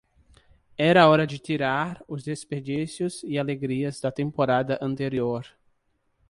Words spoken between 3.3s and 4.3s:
alegrias da